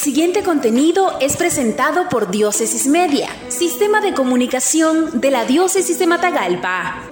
siguiente 0.00 0.42
contenido 0.42 1.18
es 1.20 1.36
presentado 1.36 2.08
por 2.08 2.30
Diócesis 2.30 2.86
Media, 2.86 3.28
sistema 3.48 4.00
de 4.00 4.14
comunicación 4.14 5.20
de 5.20 5.30
la 5.30 5.44
Diócesis 5.44 5.98
de 5.98 6.06
Matagalpa. 6.06 7.10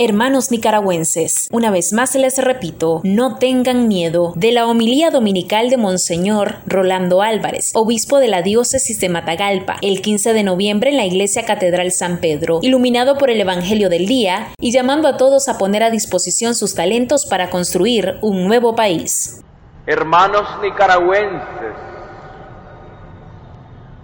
Hermanos 0.00 0.52
nicaragüenses, 0.52 1.48
una 1.50 1.72
vez 1.72 1.92
más 1.92 2.14
les 2.14 2.38
repito, 2.38 3.00
no 3.02 3.38
tengan 3.38 3.88
miedo 3.88 4.32
de 4.36 4.52
la 4.52 4.68
homilía 4.68 5.10
dominical 5.10 5.68
de 5.68 5.78
Monseñor 5.78 6.60
Rolando 6.64 7.22
Álvarez, 7.22 7.72
obispo 7.74 8.20
de 8.20 8.28
la 8.28 8.42
diócesis 8.42 9.00
de 9.00 9.08
Matagalpa, 9.08 9.78
el 9.82 10.00
15 10.00 10.32
de 10.32 10.44
noviembre 10.44 10.90
en 10.90 10.96
la 10.96 11.06
iglesia 11.06 11.44
Catedral 11.44 11.90
San 11.90 12.20
Pedro, 12.20 12.60
iluminado 12.62 13.18
por 13.18 13.30
el 13.30 13.40
Evangelio 13.40 13.88
del 13.88 14.06
Día 14.06 14.52
y 14.60 14.70
llamando 14.70 15.08
a 15.08 15.16
todos 15.16 15.48
a 15.48 15.58
poner 15.58 15.82
a 15.82 15.90
disposición 15.90 16.54
sus 16.54 16.76
talentos 16.76 17.26
para 17.26 17.50
construir 17.50 18.18
un 18.22 18.46
nuevo 18.46 18.76
país. 18.76 19.42
Hermanos 19.88 20.58
nicaragüenses, 20.60 21.74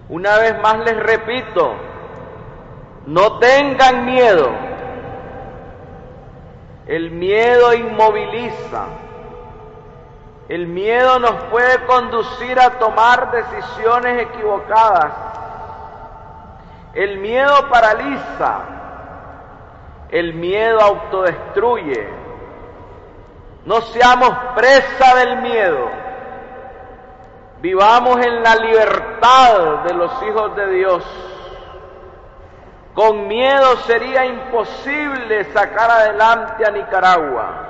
una 0.09 0.37
vez 0.37 0.59
más 0.61 0.79
les 0.79 0.97
repito, 0.97 1.75
no 3.05 3.37
tengan 3.37 4.05
miedo 4.05 4.65
el 6.87 7.09
miedo 7.09 7.73
inmoviliza. 7.73 8.85
El 10.47 10.67
miedo 10.67 11.17
nos 11.17 11.43
puede 11.45 11.83
conducir 11.85 12.59
a 12.59 12.77
tomar 12.77 13.31
decisiones 13.31 14.21
equivocadas. 14.21 15.11
El 16.93 17.17
miedo 17.17 17.69
paraliza. 17.71 18.59
El 20.11 20.35
miedo 20.35 20.79
autodestruye. 20.79 22.07
No 23.65 23.81
seamos 23.81 24.31
presa 24.55 25.15
del 25.15 25.41
miedo. 25.41 25.89
Vivamos 27.61 28.23
en 28.23 28.43
la 28.43 28.55
libertad 28.57 29.83
de 29.87 29.93
los 29.95 30.11
hijos 30.21 30.55
de 30.55 30.67
Dios. 30.71 31.03
Con 32.93 33.27
miedo 33.27 33.75
sería 33.87 34.25
imposible 34.25 35.45
sacar 35.51 35.89
adelante 35.89 36.63
a 36.65 36.69
Nicaragua. 36.69 37.65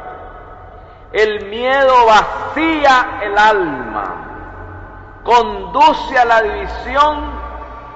El 1.14 1.46
miedo 1.46 1.94
vacía 2.06 3.20
el 3.24 3.38
alma, 3.38 5.22
conduce 5.24 6.18
a 6.20 6.26
la 6.26 6.42
división 6.42 7.32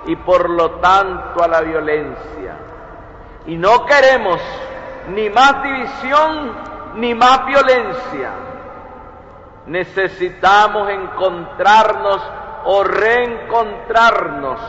y 0.06 0.16
por 0.16 0.50
lo 0.50 0.72
tanto 0.80 1.44
a 1.44 1.48
la 1.50 1.60
violencia. 1.60 2.56
Y 3.46 3.58
no 3.58 3.86
queremos 3.86 4.40
ni 5.10 5.30
más 5.30 5.62
división 5.64 6.69
ni 6.96 7.14
más 7.14 7.46
violencia. 7.46 8.32
Necesitamos 9.66 10.90
encontrarnos 10.90 12.22
o 12.66 12.84
reencontrarnos 12.84 14.60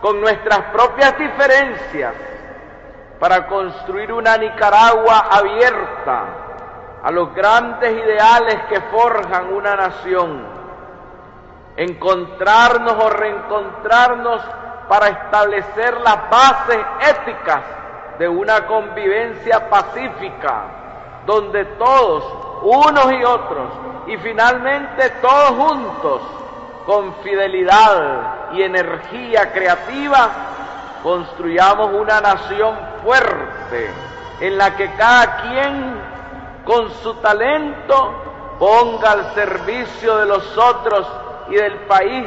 con 0.00 0.20
nuestras 0.20 0.60
propias 0.72 1.18
diferencias 1.18 2.14
para 3.18 3.46
construir 3.46 4.12
una 4.12 4.36
Nicaragua 4.36 5.26
abierta 5.30 6.24
a 7.02 7.10
los 7.10 7.34
grandes 7.34 7.92
ideales 7.92 8.56
que 8.68 8.80
forjan 8.80 9.52
una 9.52 9.76
nación, 9.76 10.46
encontrarnos 11.76 12.92
o 12.92 13.10
reencontrarnos 13.10 14.42
para 14.88 15.08
establecer 15.08 16.00
las 16.00 16.30
bases 16.30 16.78
éticas 17.00 17.62
de 18.18 18.28
una 18.28 18.66
convivencia 18.66 19.68
pacífica, 19.68 20.64
donde 21.28 21.66
todos, 21.76 22.24
unos 22.62 23.12
y 23.12 23.22
otros, 23.22 23.68
y 24.06 24.16
finalmente 24.16 25.10
todos 25.20 25.50
juntos, 25.50 26.22
con 26.86 27.14
fidelidad 27.16 28.50
y 28.54 28.62
energía 28.62 29.52
creativa, 29.52 30.30
construyamos 31.02 31.92
una 31.92 32.22
nación 32.22 32.78
fuerte 33.04 33.90
en 34.40 34.56
la 34.56 34.74
que 34.74 34.90
cada 34.94 35.42
quien 35.42 36.00
con 36.64 36.90
su 37.02 37.12
talento 37.16 38.14
ponga 38.58 39.12
al 39.12 39.34
servicio 39.34 40.16
de 40.16 40.24
los 40.24 40.56
otros 40.56 41.06
y 41.50 41.56
del 41.56 41.80
país 41.80 42.26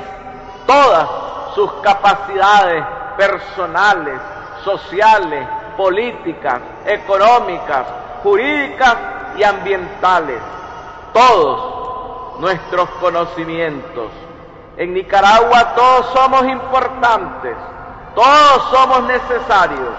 todas 0.68 1.10
sus 1.56 1.72
capacidades 1.82 2.86
personales, 3.18 4.22
sociales, 4.64 5.48
políticas, 5.82 6.62
económicas, 6.86 7.88
jurídicas 8.22 8.96
y 9.36 9.44
ambientales, 9.44 10.40
todos 11.12 12.40
nuestros 12.40 12.88
conocimientos. 13.00 14.12
En 14.78 14.94
Nicaragua 14.94 15.74
todos 15.76 16.06
somos 16.14 16.44
importantes, 16.46 17.56
todos 18.14 18.64
somos 18.70 19.04
necesarios. 19.08 19.96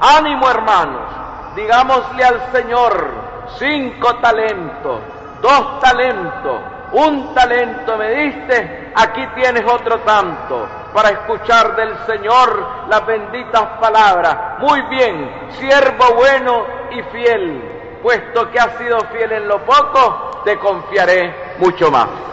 Ánimo 0.00 0.48
hermanos, 0.48 1.08
digámosle 1.56 2.24
al 2.24 2.52
Señor, 2.52 3.10
cinco 3.58 4.14
talentos, 4.22 5.00
dos 5.40 5.80
talentos, 5.80 6.60
un 6.92 7.34
talento 7.34 7.96
me 7.96 8.10
diste, 8.10 8.92
aquí 8.94 9.26
tienes 9.34 9.64
otro 9.66 10.00
tanto 10.00 10.68
para 10.92 11.10
escuchar 11.10 11.76
del 11.76 11.96
Señor 12.06 12.88
las 12.88 13.04
benditas 13.04 13.62
palabras. 13.80 14.58
Muy 14.60 14.80
bien, 14.82 15.48
siervo 15.58 16.14
bueno 16.14 16.64
y 16.90 17.02
fiel, 17.12 17.98
puesto 18.02 18.50
que 18.50 18.58
has 18.58 18.78
sido 18.78 18.98
fiel 19.12 19.32
en 19.32 19.48
lo 19.48 19.64
poco, 19.64 20.42
te 20.44 20.58
confiaré 20.58 21.56
mucho 21.58 21.90
más. 21.90 22.25